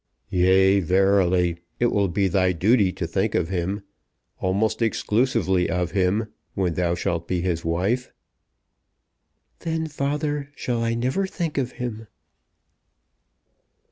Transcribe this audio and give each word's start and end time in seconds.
"Yea, 0.31 0.79
verily; 0.79 1.57
it 1.79 1.91
will 1.91 2.07
be 2.07 2.27
thy 2.27 2.51
duty 2.51 2.91
to 2.91 3.05
think 3.05 3.35
of 3.35 3.49
him, 3.49 3.83
almost 4.39 4.81
exclusively 4.81 5.69
of 5.69 5.91
him, 5.91 6.25
when 6.55 6.73
thou 6.73 6.95
shalt 6.95 7.27
be 7.27 7.39
his 7.41 7.63
wife." 7.63 8.11
"Then, 9.59 9.85
father, 9.85 10.49
shall 10.55 10.81
I 10.81 10.95
never 10.95 11.27
think 11.27 11.59
of 11.59 11.73
him." 11.73 12.07